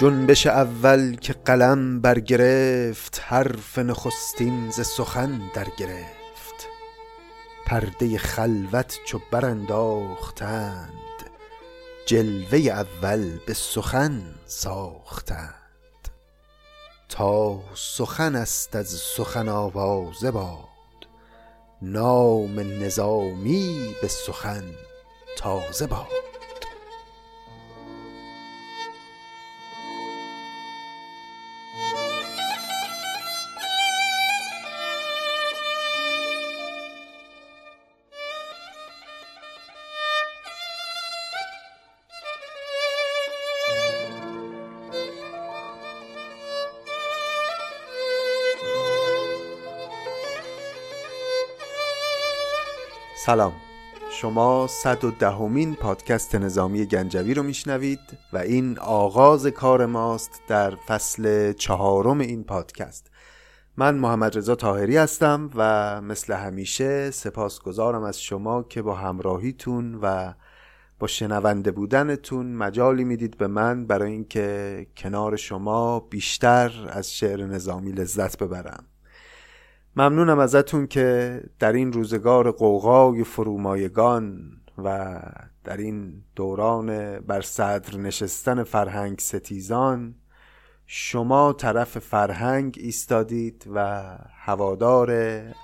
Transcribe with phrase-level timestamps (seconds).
[0.00, 6.68] جنبش اول که قلم برگرفت حرف نخستین ز سخن در گرفت
[7.66, 10.90] پرده خلوت چو برانداختند
[12.06, 16.08] جلوه اول به سخن ساختند.
[17.08, 20.68] تا سخن است از سخن آوازه باد
[21.82, 24.64] نام نظامی به سخن
[25.36, 26.29] تازه باد.
[53.26, 53.52] سلام.
[54.10, 58.00] شما صد و دهمین پادکست نظامی گنجوی رو میشنوید
[58.32, 63.10] و این آغاز کار ماست در فصل چهارم این پادکست.
[63.76, 70.32] من محمد رضا تاهری هستم و مثل همیشه سپاسگزارم از شما که با همراهیتون و
[70.98, 77.92] با شنونده بودنتون مجالی می‌دید به من برای اینکه کنار شما بیشتر از شعر نظامی
[77.92, 78.89] لذت ببرم.
[79.96, 85.16] ممنونم ازتون که در این روزگار قوقای فرومایگان و
[85.64, 90.14] در این دوران بر صدر نشستن فرهنگ ستیزان
[90.86, 94.02] شما طرف فرهنگ ایستادید و
[94.44, 95.10] هوادار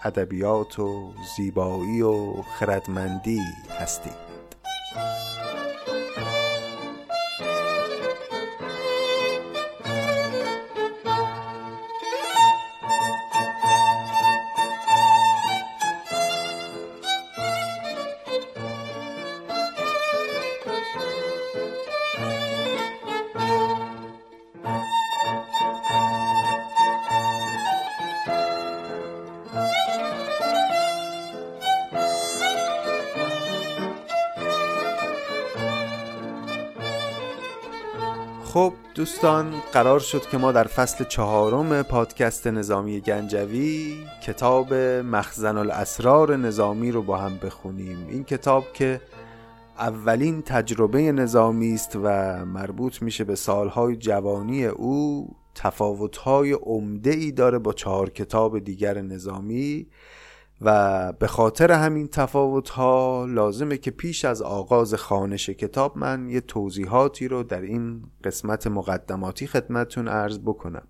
[0.04, 3.40] ادبیات و زیبایی و خردمندی
[3.80, 4.26] هستید.
[38.56, 46.36] خب دوستان قرار شد که ما در فصل چهارم پادکست نظامی گنجوی کتاب مخزن الاسرار
[46.36, 48.06] نظامی رو با هم بخونیم.
[48.10, 49.00] این کتاب که
[49.78, 52.08] اولین تجربه نظامی است و
[52.44, 59.86] مربوط میشه به سالهای جوانی او تفاوتهای عمده ای داره با چهار کتاب دیگر نظامی.
[60.60, 66.40] و به خاطر همین تفاوت ها لازمه که پیش از آغاز خانش کتاب من یه
[66.40, 70.88] توضیحاتی رو در این قسمت مقدماتی خدمتون عرض بکنم.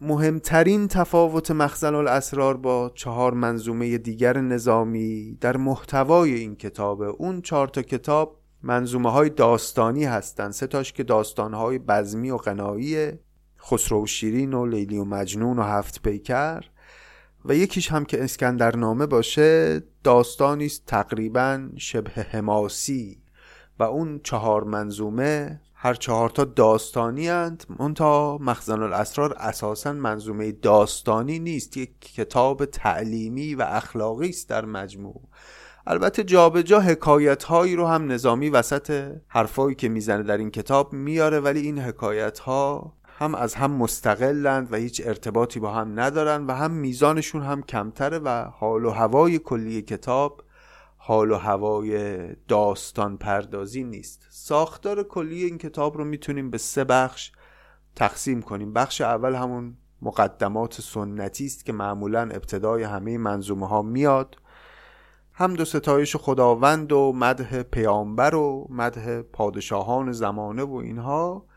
[0.00, 7.68] مهمترین تفاوت مخزن الاسرار با چهار منظومه دیگر نظامی در محتوای این کتابه اون چهار
[7.68, 13.12] تا کتاب منظومه های داستانی هستن سه تاش که داستان های بزمی و غنایی
[13.60, 16.60] خسرو و شیرین و لیلی و مجنون و هفت پیکر.
[17.44, 23.22] و یکیش هم که اسکندرنامه باشه داستانی است تقریبا شبه حماسی
[23.78, 31.76] و اون چهار منظومه هر چهارتا داستانی هند منتها مخزن الاسرار اساسا منظومه داستانی نیست
[31.76, 35.20] یک کتاب تعلیمی و اخلاقی است در مجموع.
[35.86, 40.92] البته جابجا جا حکایت هایی رو هم نظامی وسط حرفایی که می‌زنه در این کتاب
[40.92, 42.92] میاره ولی این حکایت ها
[43.22, 48.18] هم از هم مستقلند و هیچ ارتباطی با هم ندارن و هم میزانشون هم کمتره
[48.18, 50.42] و حال و هوای کلی کتاب
[50.96, 54.26] حال و هوای داستان پردازی نیست.
[54.30, 57.32] ساختار کلی این کتاب رو می‌تونیم به سه بخش
[57.96, 58.72] تقسیم کنیم.
[58.72, 64.36] بخش اول همون مقدمات سنتی است که معمولا ابتدای همه منظومه ها میاد.
[65.32, 71.51] هم دو ستایش خداوند و مده پیامبر و مده پادشاهان زمانه و اینها.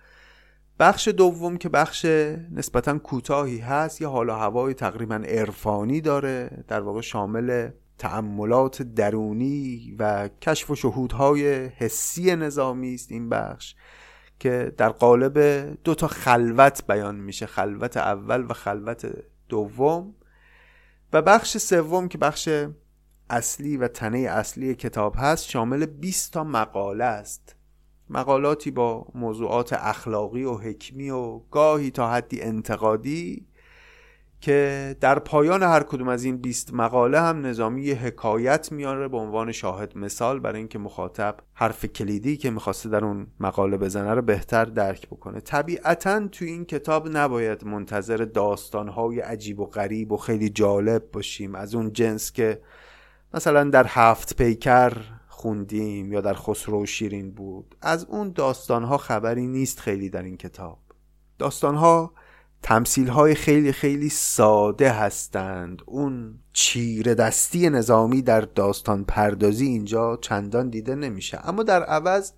[0.80, 2.06] بخش دوم که بخش
[2.52, 9.96] نسبتا کوتاهی هست یه حال و هوای تقریبا عرفانی داره در واقع شامل تأملات درونی
[10.00, 13.76] و کشف و شهودهای حسی نظامی است این بخش
[14.40, 15.38] که در قالب
[15.84, 19.14] دو تا خلوت بیان میشه خلوت اول و خلوت
[19.50, 20.16] دوم.
[21.14, 22.50] و بخش سوم که بخش
[23.30, 27.56] اصلی و تنه اصلی کتاب هست شامل 20 تا مقاله است.
[28.10, 33.46] مقالاتی با موضوعات اخلاقی و حکمی و گاهی تا حدی انتقادی
[34.46, 39.52] که در پایان هر کدوم از این 20 مقاله هم نظامی حکایت میاره به عنوان
[39.52, 44.66] شاهد مثال برای اینکه مخاطب حرف کلیدی که می‌خواسته در اون مقاله بزنه رو بهتر
[44.66, 45.40] درک بکنه.
[45.40, 51.56] طبیعتا تو این کتاب نباید منتظر داستانهای عجیب و غریب و خیلی جالب باشیم.
[51.56, 52.62] از اون جنس که
[53.34, 54.94] مثلا در هفت پیکر
[55.46, 57.76] خوندیم یا در خسرو و شیرین بود.
[57.82, 60.80] از اون داستانها خبری نیست خیلی در این کتاب.
[61.40, 62.14] داستانها
[62.62, 65.82] تمثیل های خیلی خیلی ساده هستند.
[65.86, 71.40] اون چیر دستی نظامی در داستان پردازی اینجا چندان دیده نمیشه.
[71.44, 72.32] اما در عوض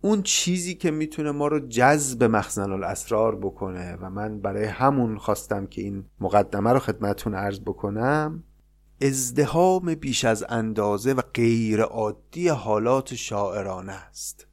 [0.00, 5.66] اون چیزی که می‌تونه ما رو جذب مخزن الاسرار بکنه و من برای همون خواستم
[5.66, 8.44] که این مقدمه رو خدمتون عرض بکنم
[9.02, 14.46] ازدهام بیش از اندازه و غیر عادی حالات شاعرانه است.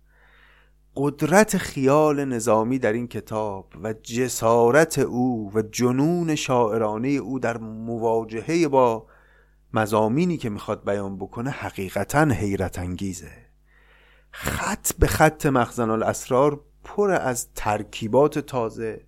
[0.96, 8.68] قدرت خیال نظامی در این کتاب و جسارت او و جنون شاعرانه او در مواجهه
[8.68, 9.08] با
[9.74, 13.32] مزامینی که می‌خواد بیان بکنه حقیقتا حیرت انگیزه.
[14.32, 19.07] خط به خط مخزن الاسرار پر از ترکیبات تازه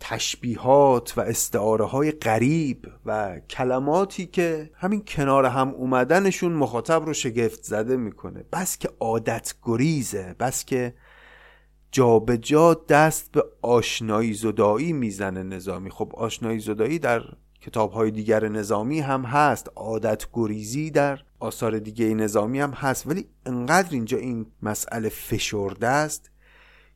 [0.00, 7.62] تشبیهات و استعاره های غریب و کلماتی که همین کنار هم اومدنشون مخاطب رو شگفت
[7.62, 8.44] زده می‌کنه.
[8.52, 10.94] بس که عادت گریزه بس که
[11.92, 15.90] جابجا جا دست به آشنایی زدایی می‌زنه نظامی.
[15.90, 17.22] خب آشنایی زدایی در
[17.60, 19.70] کتاب های دیگر نظامی هم هست.
[19.76, 23.06] عادت گریزی در آثار دیگه نظامی هم هست.
[23.06, 26.30] ولی انقدر اینجا این مسئله فشرده است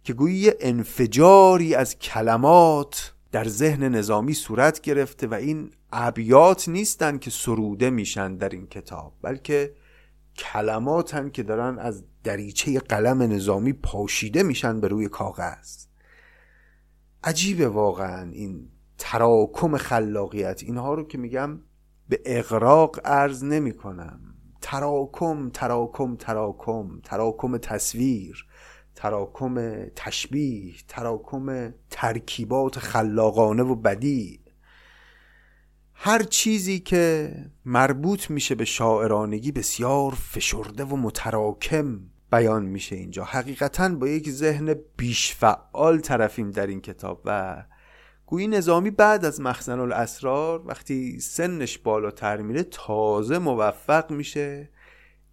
[0.05, 7.31] که گویی انفجاری از کلمات در ذهن نظامی صورت گرفته و این ابیات نیستن که
[7.31, 9.75] سروده میشن در این کتاب بلکه
[10.37, 15.87] کلمات هم که دارن از دریچه قلم نظامی پاشیده میشن به روی کاغذ.
[17.25, 18.69] عجیبه واقعا این
[18.99, 20.63] تراکم خلاقیت.
[20.63, 21.61] اینها رو که میگم
[22.09, 24.21] به اقراق ارز نمی کنم
[24.61, 28.47] تراکم تراکم تراکم تراکم تصویر.
[28.95, 34.41] تراکم تشبیه تراکم ترکیبات خلاقانه و بدی.
[35.95, 42.01] هر چیزی که مربوط میشه به شاعرانگی بسیار فشرده و متراکم
[42.33, 43.25] بیان میشه اینجا.
[43.25, 47.63] حقیقتا با یک ذهن بیش فعال طرفیم در این کتاب و
[48.27, 54.71] گویی نظامی بعد از مخزن الاسرار وقتی سنش بالاتر میره تازه موفق میشه.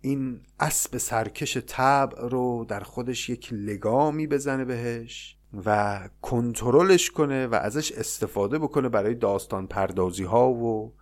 [0.01, 7.56] این اسب سرکش طبع رو در خودش یک لگامی بزنه بهش و کنترلش کنه و
[7.56, 10.94] ازش استفاده بکنه برای داستان پردازی ها و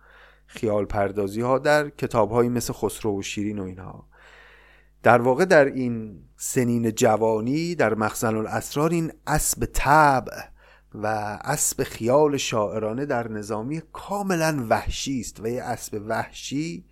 [0.46, 4.08] خیال پردازی ها در کتاب هایی مثل خسرو و شیرین و اینها.
[5.02, 10.32] در واقع در این سنین جوانی در مخزن الاسرار این اسب طبع
[10.94, 11.06] و
[11.44, 16.84] اسب خیال شاعرانه در نظامی کاملا وحشی است و یه اسب وحشی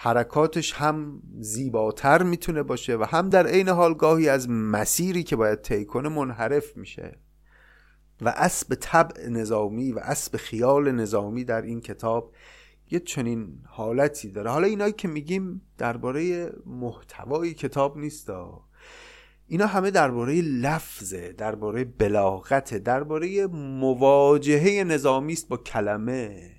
[0.00, 5.62] حرکاتش هم زیباتر می‌تونه باشه و هم در عین حال گاهی از مسیری که باید
[5.62, 7.18] طی کنه منحرف میشه.
[8.20, 12.32] و اسب طبع نظامی و اسب خیال نظامی در این کتاب
[12.90, 14.50] یه چنین حالتی داره.
[14.50, 18.30] حالا اینایی که میگیم درباره محتوای کتاب نیست.
[19.46, 26.57] اینا همه درباره لفظه درباره بلاغت درباره مواجهه نظامی است با کلمه.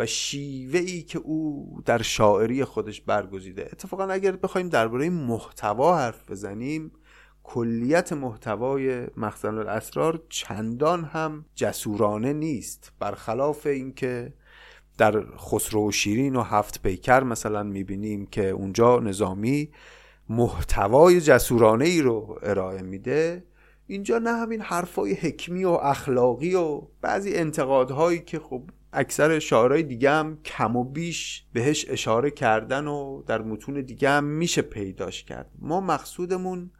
[0.00, 3.68] و شیوه ای که او در شاعری خودش برگزیده.
[3.72, 6.92] اتفاقا اگر بخوایم درباره محتوا حرف بزنیم
[7.42, 12.92] کلیت محتوای مخزن الاسرار چندان هم جسورانه نیست.
[12.98, 14.32] برخلاف اینکه
[14.98, 19.70] در خسرو و شیرین و هفت پیکر مثلا می‌بینیم که اونجا نظامی
[20.28, 23.44] محتوای جسورانه ای رو ارائه میده
[23.86, 30.10] اینجا نه همین حرفای حکمی و اخلاقی و بعضی انتقادهایی که خب اکثر شاعرای دیگه
[30.10, 35.50] هم کم و بیش بهش اشاره کردن و در متون دیگه هم میشه پیداش کرد.
[35.58, 36.70] ما مقصودمون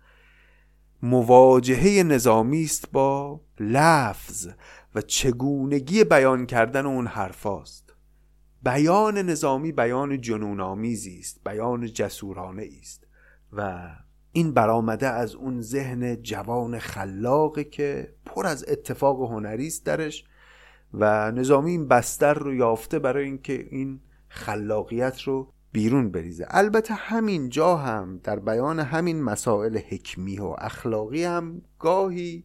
[1.02, 4.48] مواجهه نظامی است با لفظ
[4.94, 7.94] و چگونگی بیان کردن اون حرفاست.
[8.62, 13.06] بیان نظامی بیان جنون آمیزی است بیان جسورانه است
[13.52, 13.90] و
[14.32, 20.24] این برآمده از اون ذهن جوان خلاقه که پر از اتفاق هنری است درش
[20.94, 26.46] و نظامی این بستر رو یافته برای اینکه این خلاقیت رو بیرون بریزه.
[26.50, 32.44] البته همین جا هم در بیان همین مسائل حکمی و اخلاقی هم گاهی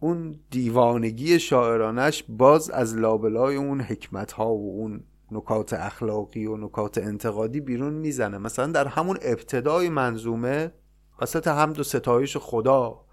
[0.00, 6.98] اون دیوانگی شاعرانش باز از لابلای اون حکمت ها و اون نکات اخلاقی و نکات
[6.98, 8.38] انتقادی بیرون می‌زنه.
[8.38, 10.72] مثلا در همون ابتدای منظومه
[11.20, 13.04] وسط حمد و ستایش خدا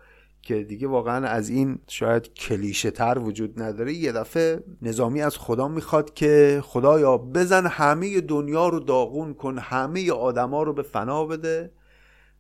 [0.48, 3.94] که دیگه واقعا از این شاید کلیشه تر وجود نداره.
[3.94, 10.12] یه دفعه نظامی از خدا می‌خواد که خدایا بزن همه دنیا رو داغون کن همه
[10.12, 11.72] آدما رو به فنا بده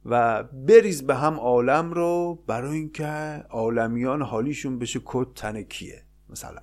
[0.05, 3.07] و بریز به هم عالم رو برای اینکه
[3.49, 6.61] عالمیان حالیشون بشه کد تنکیه مثلا.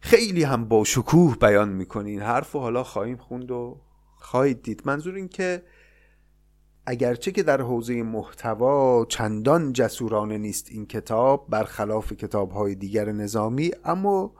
[0.00, 2.22] خیلی هم با شکوه بیان می‌کنین.
[2.22, 3.80] حرف و حالا خواهیم خوند و
[4.16, 4.82] خواهید دید.
[4.84, 5.62] منظور این که
[6.86, 14.32] اگرچه که در حوزه محتوا چندان جسورانه نیست این کتاب برخلاف کتابهای دیگر نظامی اما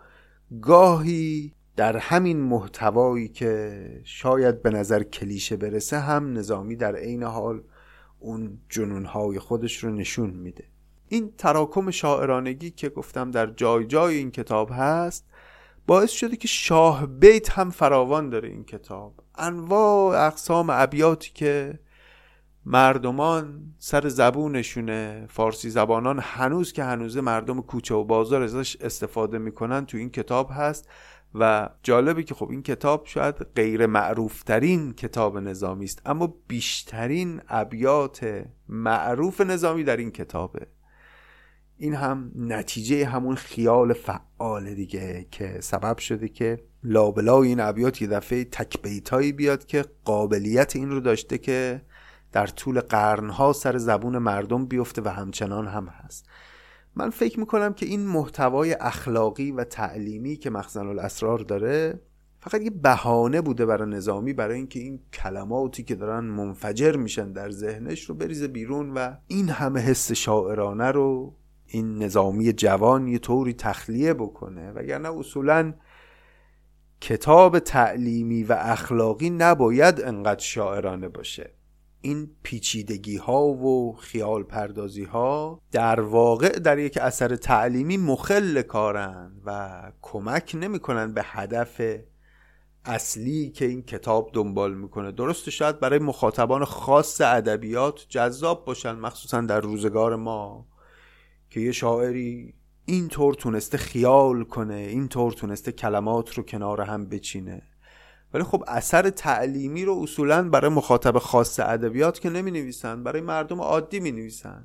[0.63, 7.63] گاهی در همین محتوایی که شاید به نظر کلیشه برسه هم نظامی در عین حال
[8.19, 10.65] اون جنونهای خودش رو نشون میده.
[11.09, 15.25] این تراکم شاعرانگی که گفتم در جای جای این کتاب هست
[15.87, 19.15] باعث شده که شاه بیت هم فراوان داره این کتاب.
[19.35, 21.79] انواع اقسام ابیاتی که
[22.67, 25.27] مردمان سر زبونشونه.
[25.29, 30.51] فارسی زبانان هنوز که هنوزه مردم کوچه و بازار ازش استفاده می‌کنن تو این کتاب
[30.53, 30.89] هست
[31.35, 37.41] و جالبه که خب این کتاب شاید غیر معروف ترین کتاب نظامی است اما بیشترین
[37.49, 40.67] ابیات معروف نظامی در این کتابه.
[41.77, 48.09] این هم نتیجه همون خیال فعال دیگه که سبب شده که لابلای این ابیات یه
[48.09, 51.83] دفعه تکبیتایی بیاد که قابلیت این رو داشته که
[52.33, 56.27] در طول قرنها سر زبون مردم بیفته و همچنان هم هست.
[56.95, 62.01] من فکر می‌کنم که این محتوای اخلاقی و تعلیمی که مخزن الاسرار داره
[62.41, 67.51] فقط یه بهانه بوده برای نظامی برای اینکه این کلماتی که دارن منفجر میشن در
[67.51, 73.55] ذهنش رو بریزه بیرون و این همه حس شاعرانه رو این نظامی جوان یه طوری
[73.55, 74.71] تخلیه بکنه.
[74.71, 75.75] وگرنه اصولا
[77.01, 81.55] کتاب تعلیمی و اخلاقی نباید انقدر شاعرانه باشه.
[82.03, 89.33] این پیچیدگی ها و خیال پردازی ها در واقع در یک اثر تعلیمی مخل کارن
[89.45, 91.81] و کمک نمی‌کنن به هدف
[92.85, 95.13] اصلی که این کتاب دنبال می‌کنه.
[95.13, 100.67] درسته شاید برای مخاطبان خاص ادبیات جذاب باشن مخصوصا در روزگار ما
[101.51, 102.55] که یه شاعری
[102.85, 107.63] اینطور تونسته خیال کنه اینطور تونسته کلمات رو کنار هم بچینه.
[108.35, 113.61] ولی خب اثر تعلیمی رو اصولا برای مخاطب خاص ادبیات که نمی نویسن برای مردم
[113.61, 114.65] عادی می نویسن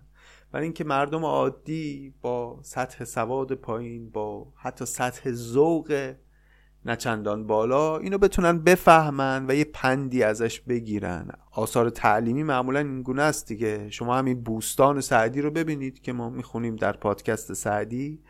[0.51, 6.13] برای اینکه مردم عادی با سطح سواد پایین با حتی سطح ذوق
[6.85, 11.29] نچندان بالا اینو بتونن بفهمن و یه پندی ازش بگیرن.
[11.51, 13.89] آثار تعلیمی معمولا این گونه است دیگه.
[13.89, 18.21] شما همین بوستان سعدی رو ببینید که ما می‌خونیم در پادکست سعدی.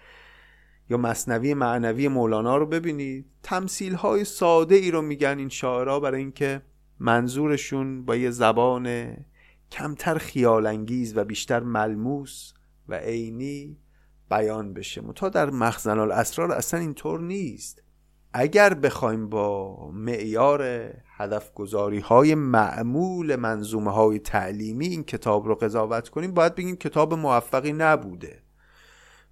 [0.90, 3.26] یا مصنوی معنوی مولانا رو ببینید.
[3.44, 6.62] تمثیل های ساده ای رو میگن این شاعرها برای اینکه
[7.00, 9.16] منظورشون با یه زبان
[9.72, 12.54] کمتر خیالانگیز و بیشتر ملموس
[12.88, 13.78] و عینی
[14.30, 15.02] بیان بشه.
[15.16, 17.82] تا در مخزن الاسرار اصلا اینطور نیست.
[18.34, 20.64] اگر بخوایم با معیار
[21.18, 27.14] هدف گذاری های معمول منظومه های تعلیمی این کتاب رو قضاوت کنیم باید بگیم کتاب
[27.14, 28.45] موفقی نبوده.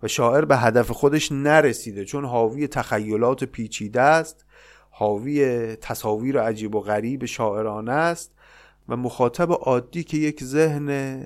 [0.03, 2.05] و شاعر به هدف خودش نرسیده.
[2.05, 4.45] چون حاوی تخیلات پیچیده است
[4.89, 8.31] حاوی تصاویر عجیب و غریب شاعرانه است
[8.89, 11.19] و مخاطب عادی که یک ذهن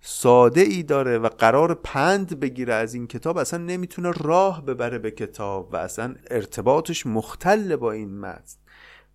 [0.00, 5.10] ساده ای داره و قرار پند بگیره از این کتاب اصلا نمی‌تونه راه ببره به
[5.10, 8.56] کتاب و اصلا ارتباطش مختل با این متن.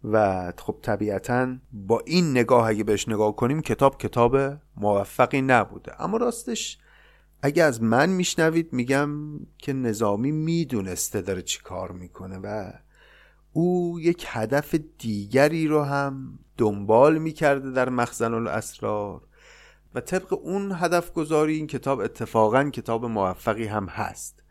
[0.04, 4.38] و خب طبیعتا با این نگاه اگه بهش نگاه کنیم کتاب کتاب
[4.78, 6.02] موفقی نبوده.
[6.02, 6.78] اما راستش
[7.42, 9.10] اگه از من میشنوید میگم
[9.58, 12.72] که نظامی می‌دونسته داره چی کار می‌کنه و
[13.54, 19.22] او یک هدف دیگری رو هم دنبال می‌کرده در مخزن الاسرار
[19.96, 24.44] و طبق اون هدف گذاری این کتاب اتفاقا کتاب موفقی هم هست.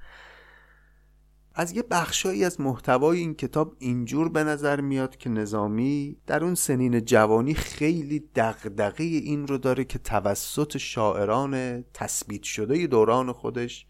[1.60, 6.54] از یه بخشایی از محتوای این کتاب اینجور به نظر میاد که نظامی در اون
[6.54, 13.86] سنین جوانی خیلی دغدغه این رو داره که توسط شاعران تثبیت شده دوران خودش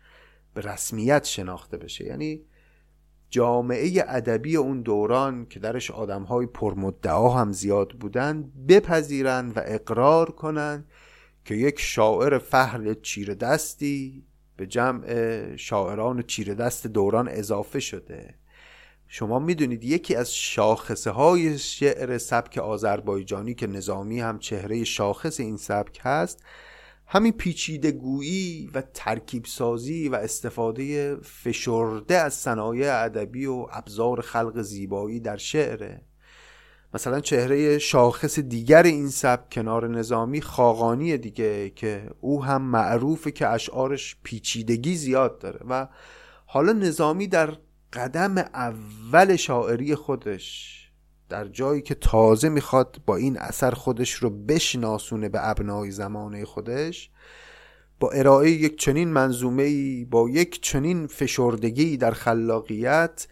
[0.54, 2.04] به رسمیت شناخته بشه.
[2.04, 2.42] یعنی
[3.30, 10.84] جامعه ادبی اون دوران که درش آدمهای پرمدعا هم زیاد بودن بپذیرن و اقرار کنن
[11.44, 14.24] که یک شاعر فهل چیر دستی
[14.58, 18.34] به جمع شاعران چیر دست دوران اضافه شده.
[19.08, 25.56] شما می‌دونید یکی از شاخصه های شعر سبک آذربایجانی که نظامی هم چهره شاخص این
[25.56, 26.42] سبک هست
[27.06, 34.62] همین پیچیده گویی و ترکیب سازی و استفاده فشرده از صنایع ادبی و ابزار خلق
[34.62, 36.07] زیبایی در شعره.
[36.94, 43.48] مثلا چهره شاخص دیگر این سبک کنار نظامی خاقانی دیگه که او هم معروفه که
[43.48, 45.86] اشعارش پیچیدگی زیاد داره و
[46.46, 47.56] حالا نظامی در
[47.92, 50.74] قدم اول شاعری خودش
[51.28, 57.10] در جایی که تازه می‌خواد با این اثر خودش رو بشناسونه به ابنای زمانه خودش
[58.00, 63.26] با ارائه یک چنین منظومه با یک چنین فشردگی در خلاقیت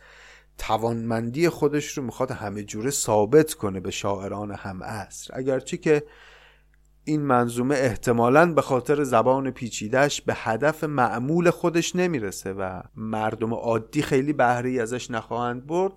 [0.58, 6.02] توانمندی خودش رو می‌خواد همه جوره ثابت کنه به شاعران هم اصر اگرچه که
[7.04, 14.02] این منظومه احتمالا به خاطر زبان پیچیدش به هدف معمول خودش نمی‌رسه و مردم عادی
[14.02, 15.92] خیلی بهره ازش نخواهند برد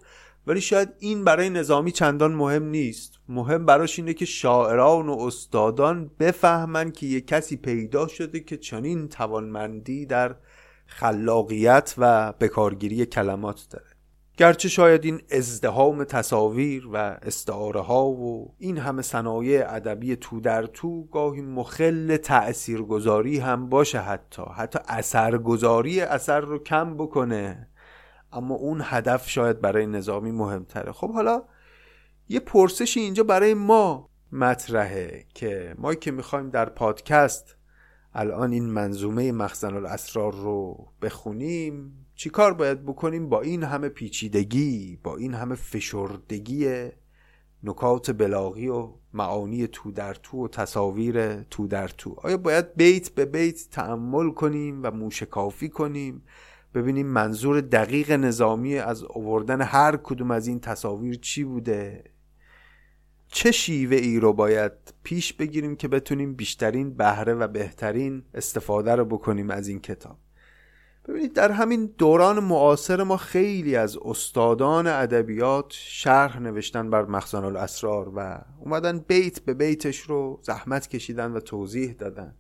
[0.48, 3.14] ولی شاید این برای نظامی چندان مهم نیست.
[3.30, 9.08] مهم براش اینه که شاعران و استادان بفهمن که یه کسی پیدا شده که چنین
[9.08, 10.36] توانمندی در
[10.86, 13.89] خلاقیت و بکارگیری کلمات داره.
[14.40, 20.66] گرچه شاید این ازدهام تصاویر و استعاره ها و این همه صنایع ادبی تو در
[20.66, 27.68] تو گاهی مخل تأثیرگذاری هم باشه حتی حتی اثرگذاری اثر رو کم بکنه.
[28.34, 30.92] اما اون هدف شاید برای نظامی مهمتره.
[30.92, 31.44] خب حالا
[32.30, 37.56] یه پرسشی اینجا برای ما مطرحه که ما که می‌خوایم در پادکست
[38.14, 45.18] الان این منظومه مخزن الاسرار رو بخونیم چیکار باید بکنیم با این همه پیچیدگی با
[45.18, 46.90] این همه فشردگی
[47.64, 53.10] نکات بلاغی و معانی تو در تو و تصاویر تو در تو؟ آیا باید بیت
[53.10, 56.24] به بیت تعمل کنیم و موشکافی کنیم؟
[56.74, 62.04] ببینیم منظور دقیق نظامی از آوردن هر کدوم از این تصاویر چی بوده؟
[63.28, 64.72] چه شیوه ای رو باید
[65.04, 70.18] پیش بگیریم که بتونیم بیشترین بهره و بهترین استفاده رو بکنیم از این کتاب؟
[71.10, 78.12] ببینید در همین دوران معاصر ما خیلی از استادان ادبیات شرح نوشتن بر مخزن الاسرار
[78.16, 82.36] و اومدن بیت به بیتش رو زحمت کشیدن و توضیح دادن.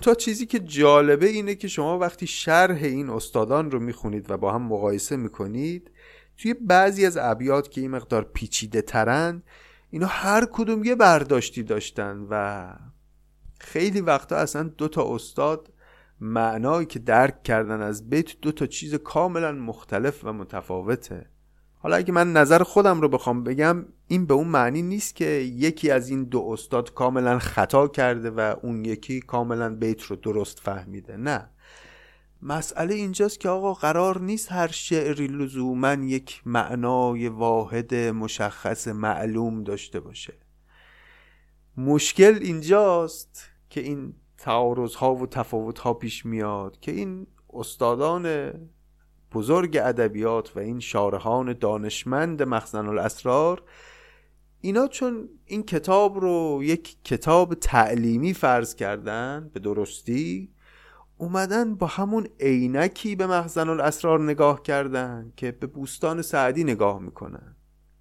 [0.00, 4.52] تا چیزی که جالبه اینه که شما وقتی شرح این استادان رو می‌خونید و با
[4.52, 5.90] هم مقایسه می‌کنید
[6.38, 9.42] توی بعضی از ابیات که این مقدار پیچیده ترن
[9.90, 12.66] اینا هر کدوم یه برداشتی داشتن و
[13.60, 15.72] خیلی وقتا اصلا دو تا استاد
[16.20, 21.26] معنایی که درک کردن از بیت دو تا چیز کاملا مختلف و متفاوته.
[21.80, 25.90] حالا اگه من نظر خودم رو بخوام بگم این به اون معنی نیست که یکی
[25.90, 31.16] از این دو استاد کاملا خطا کرده و اون یکی کاملا بیت رو درست فهمیده.
[31.16, 31.50] نه.
[32.42, 40.00] مسئله اینجاست که آقا قرار نیست هر شعری لزوما یک معنای واحد مشخص معلوم داشته
[40.00, 40.34] باشه.
[41.76, 48.52] مشکل اینجاست که این تعارض ها و تفاوت ها پیش میاد که این استادان
[49.32, 53.62] بزرگ ادبیات و این شارهان دانشمند مخزن الاسرار
[54.60, 60.50] اینا چون این کتاب رو یک کتاب تعلیمی فرض کردن به درستی
[61.18, 67.56] اومدن با همون عینکی به مخزن الاسرار نگاه کردن که به بوستان سعدی نگاه می‌کنن.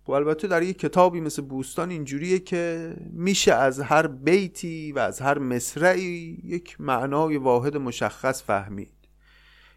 [0.08, 5.22] خب البته در یک کتابی مثل بوستان اینجوریه که میشه از هر بیتی و از
[5.22, 8.92] هر مصرعی یک معنای واحد مشخص فهمید.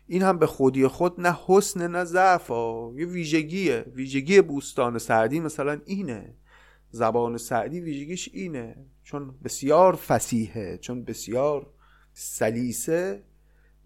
[0.06, 2.50] این هم به خودی خود نه حسن نه ضعف
[2.96, 3.84] یه ویژگیه.
[3.94, 6.34] ویژگی بوستان سعدی مثلا اینه.
[6.90, 8.76] زبان سعدی ویژگیش اینه.
[9.04, 11.66] چون بسیار فسیحه چون بسیار
[12.12, 13.22] سلیسه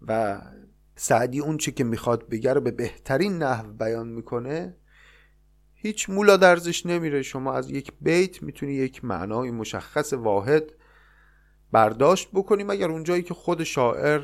[0.07, 0.41] و
[0.95, 4.75] سعدی اون چه که می‌خواد بگه رو به بهترین نحو بیان می‌کنه
[5.85, 7.21] هیچ مولا درزش نمیره.
[7.21, 10.63] شما از یک بیت می‌تونی یک معنای مشخص واحد
[11.71, 14.21] برداشت بکنی مگر اونجایی که خود شاعر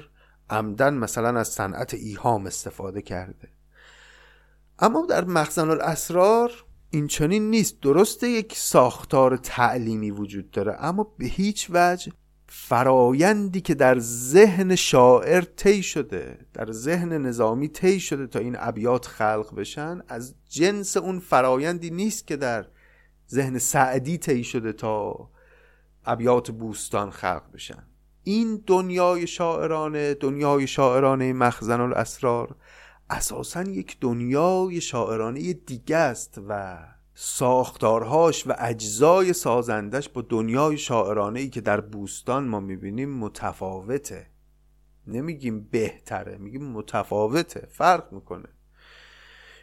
[0.49, 3.49] عمدن مثلا از صنعت ایهام استفاده کرده.
[4.79, 6.51] اما در مخزن الاسرار
[6.89, 7.81] این چنین نیست.
[7.81, 12.11] درسته یک ساختار تعلیمی وجود داره اما به هیچ وجه
[12.53, 19.05] فرایندی که در ذهن شاعر طی شده در ذهن نظامی طی شده تا این ابیات
[19.05, 22.65] خلق بشن از جنس اون فرایندی نیست که در
[23.29, 25.29] ذهن سعدی طی شده تا
[26.05, 27.83] ابیات بوستان خلق بشن.
[28.23, 32.55] این دنیای شاعرانه دنیای شاعرانه مخزن الاسرار
[33.09, 36.77] اساسا یک دنیای شاعرانه دیگه است و
[37.13, 44.27] ساختارهاش و اجزای سازندش با دنیای شاعرانه ای که در بوستان ما می‌بینیم متفاوته.
[45.07, 47.67] نمیگیم بهتره میگیم متفاوته.
[47.71, 48.49] فرق می‌کنه.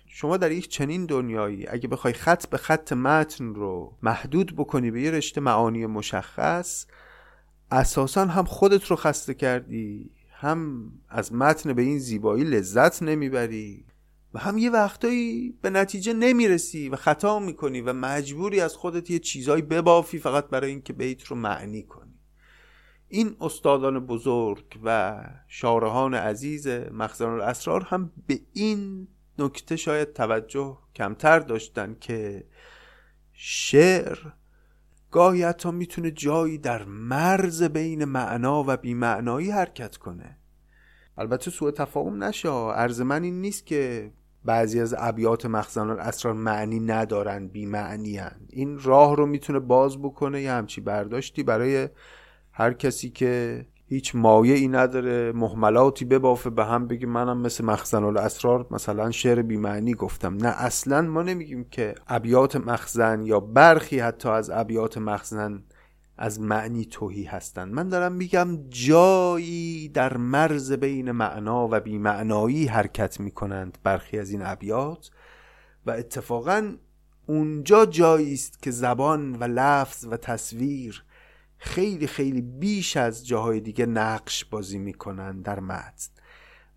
[0.07, 5.03] شما در یک چنین دنیایی اگه بخوای خط به خط متن رو محدود بکنی به
[5.03, 6.87] یه رشته معانی مشخص
[7.71, 13.85] اساسا هم خودت رو خسته کردی هم از متن به این زیبایی لذت نمی‌بری.
[14.35, 19.19] و هم یه وقتایی به نتیجه نمی‌رسی و خطا می‌کنی و مجبوری از خودت یه
[19.19, 22.15] چیزایی ببافی فقط برای اینکه بیت رو معنی کنی.
[23.09, 31.39] این استادان بزرگ و شارهان عزیز مخزن الاسرار هم به این نکته شاید توجه کمتر
[31.39, 32.45] داشتن که
[33.33, 34.19] شعر
[35.11, 40.39] گاهی حتی می‌تونه جایی در مرز بین معنا و بیمعنایی حرکت کنه.
[41.19, 44.13] البته سوء تفاهم نشه عرض من این نیست که
[44.49, 50.43] بعضی از ابیات مخزن الاسرار معنی ندارن بی معنی این راه رو می‌تونه باز بکنه
[50.43, 51.89] یه همچی برداشتی برای
[52.53, 58.05] هر کسی که هیچ مایه ای نداره محملاتی ببافه به هم بگه منم مثل مخزن
[58.05, 60.35] الاسرار مثلا شعر بیمعنی گفتم.
[60.35, 65.63] نه اصلا ما نمیگیم که ابیات مخزن یا برخی حتی از ابیات مخزن
[66.19, 67.75] از معنی توهی هستند.
[67.75, 74.43] من دارم میگم جایی در مرز بین معنا و بیمعنایی حرکت می‌کنند برخی از این
[74.45, 75.11] ابیات
[75.87, 76.75] و اتفاقا
[77.27, 81.05] اونجا جایی است که زبان و لفظ و تصویر
[81.59, 86.09] خیلی خیلی بیش از جاهای دیگه نقش بازی می‌کنن در متن.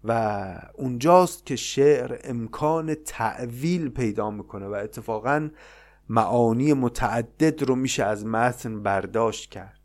[0.03, 5.49] و اونجاست که شعر امکان تعویل پیدا می‌کنه و اتفاقا
[6.09, 9.81] معانی متعدد رو میشه از متن برداشت کرد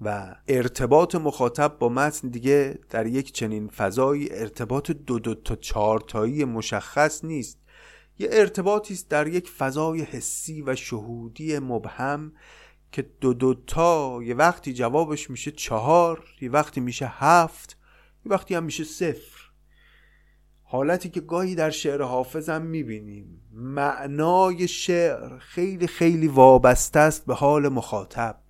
[0.00, 6.44] و ارتباط مخاطب با متن دیگه در یک چنین فضایی ارتباط دو دو تا چهارتایی
[6.44, 7.58] مشخص نیست.
[8.18, 12.32] یه ارتباطی است در یک فضای حسی و شهودی مبهم
[12.92, 17.76] که دو دو تا یه وقتی جوابش میشه چهار یه وقتی میشه هفت
[18.26, 19.41] یه وقتی هم میشه صفر.
[20.72, 23.40] حالتی که گاهی در شعر حافظم می‌بینیم.
[23.52, 28.40] معنای شعر خیلی خیلی وابسته است به حال مخاطب.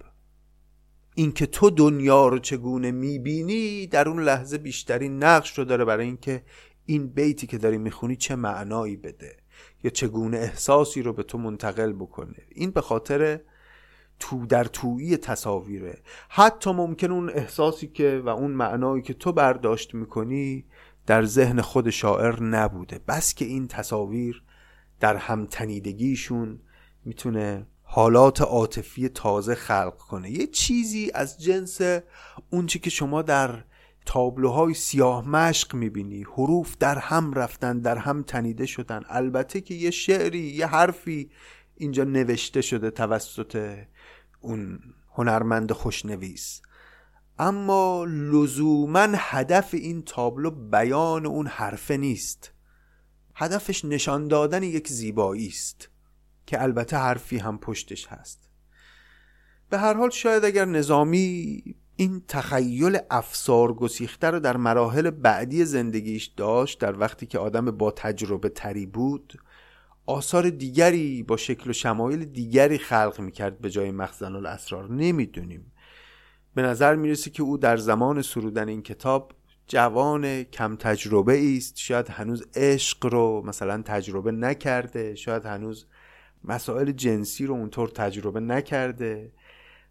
[1.15, 6.43] اینکه تو دنیا رو چگونه می‌بینی در اون لحظه بیشترین نقش رو داره برای اینکه
[6.87, 9.37] این بیتی که داری می‌خونی چه معنایی بده؟
[9.85, 13.41] یا چگونه احساسی رو به تو منتقل بکنه؟ این به خاطر
[14.19, 16.03] تو در تویی تصاویره.
[16.29, 20.65] حتی ممکن اون احساسی که و اون معنایی که تو برداشت می‌کنی
[21.07, 23.01] در ذهن خود شاعر نبوده.
[23.09, 24.43] بس که این تصاویر
[25.01, 26.61] در همتنیدگیشون
[27.05, 30.31] می‌تونه حالات عاطفی تازه خلق کنه.
[30.31, 31.81] یه چیزی از جنس
[32.51, 33.65] اونچه که شما در
[34.07, 39.03] تابلوهای سیاه مشق می‌بینی حروف در هم رفتن در هم تنیده شدن.
[39.09, 41.31] البته که یه شعری یه حرفی
[41.77, 43.79] اینجا نوشته شده توسط
[44.41, 44.81] اون
[45.15, 46.63] هنرمند خوشنویس.
[47.43, 52.53] اما لزوما هدف این تابلو بیان اون حرفه نیست.
[53.35, 55.89] هدفش نشان دادن یک زیبایی است
[56.47, 58.49] که البته حرفی هم پشتش هست.
[59.71, 61.63] به هر حال شاید اگر نظامی
[61.97, 67.91] این تخیل افسار گسیخته رو در مراحل بعدی زندگیش داشت در وقتی که آدم با
[67.91, 69.41] تجربه تری بود
[70.07, 74.93] آثار دیگری با شکل و شمایل دیگری خلق می‌کرد به جای مخزن الاسرار.
[74.93, 75.72] نمی‌دونیم.
[76.55, 79.33] به نظر می‌رسه که او در زمان سرودن این کتاب
[79.67, 81.79] جوان کم تجربه است.
[81.79, 85.87] شاید هنوز عشق رو مثلا تجربه نکرده شاید هنوز
[86.45, 89.33] مسائل جنسی رو اونطور تجربه نکرده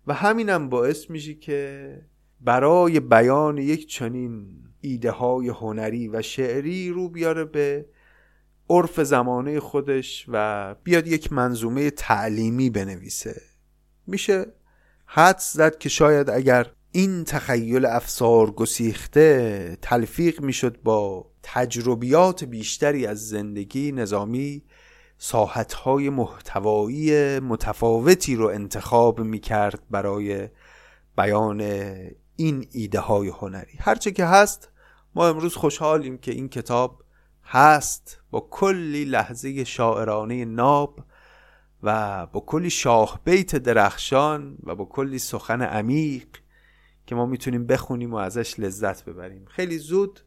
[0.08, 2.02] و همینم باعث میشه که
[2.41, 4.47] برای بیان یک چنین
[4.82, 7.86] ایده های هنری و شعری رو بیاره به
[8.69, 13.41] عرف زمانه خودش و بیاد یک منظومه تعلیمی بنویسه.
[14.08, 14.45] میشه
[15.13, 23.30] حد زد که شاید اگر این تخیل افسار گسیخته تلفیق می‌شد با تجربیات بیشتری از
[23.30, 24.63] زندگی نظامی
[25.17, 30.50] ساحتهای محتوایی متفاوتی رو انتخاب می‌کرد برای
[31.17, 31.62] بیان
[32.36, 33.78] این ایده های هنری.
[33.80, 34.69] هرچه که هست
[35.15, 37.04] ما امروز خوشحالیم که این کتاب
[37.43, 38.19] هست.
[38.32, 41.00] با کلی لحظه شاعرانه ناب
[41.84, 46.28] و با کلی شاه بیت درخشان و با کلی سخن عمیق
[47.06, 49.46] که ما می‌تونیم بخونیم و ازش لذت ببریم.
[49.46, 50.20] خیلی زود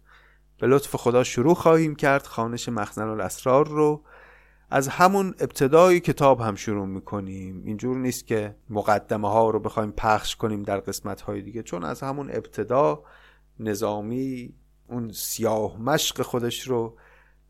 [0.59, 4.05] به لطف خدا شروع خواهیم کرد خانش مخزن الاسرار رو.
[4.71, 7.63] از همون ابتدای کتاب هم شروع می‌کنیم.
[7.65, 12.01] اینجور نیست که مقدمه ها رو بخوایم پخش کنیم در قسمت های دیگه چون از
[12.01, 13.03] همون ابتدا
[13.61, 14.55] نظامی
[14.89, 16.97] اون سیاه مشق خودش رو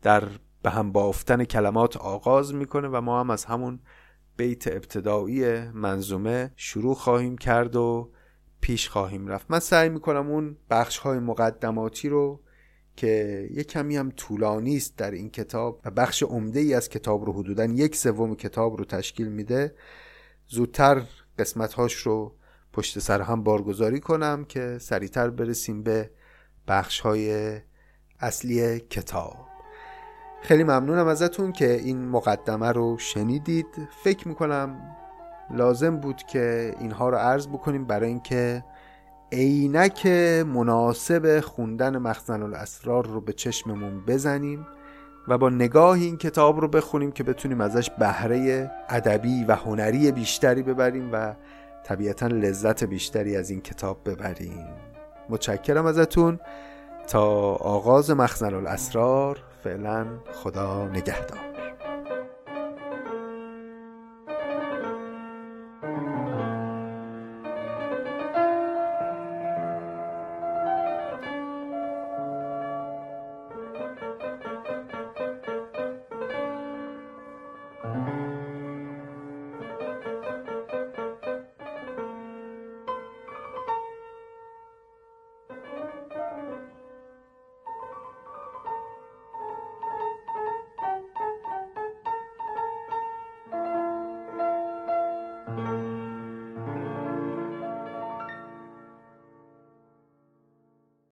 [0.01, 0.23] در
[0.65, 3.79] به هم بافتن کلمات آغاز می‌کنه و ما هم از همون
[4.37, 8.11] بیت ابتدایی منظومه شروع خواهیم کرد و
[8.61, 9.45] پیش خواهیم رفت.
[9.49, 12.41] من سعی می‌کنم اون بخش های مقدماتی رو
[12.95, 17.25] که یک کمی هم طولانی است در این کتاب و بخش عمده ای از کتاب
[17.25, 19.75] رو حدودا یک سوم کتاب رو تشکیل میده
[20.47, 21.01] زودتر
[21.39, 22.35] قسمت هاش رو
[22.73, 26.11] پشت سر هم بارگذاری کنم که سریعتر برسیم به
[26.67, 27.57] بخش های
[28.19, 29.44] اصلی کتاب.
[30.45, 33.65] خیلی ممنونم ازتون که این مقدمه رو شنیدید.
[34.03, 34.81] فکر می‌کنم
[35.51, 38.63] لازم بود که اینها رو عرض بکنیم برای اینکه
[39.31, 40.05] عینک
[40.45, 44.67] مناسب خوندن مخزن الاسرار رو به چشممون بزنیم
[45.27, 50.63] و با نگاه این کتاب رو بخونیم که بتونیم ازش بهره ادبی و هنری بیشتری
[50.63, 51.35] ببریم و
[51.83, 54.67] طبیعتا لذت بیشتری از این کتاب ببریم.
[55.29, 56.39] متشکرم ازتون.
[57.07, 61.54] تا آغاز مخزن الاسرار فعلا خدا نگهدار.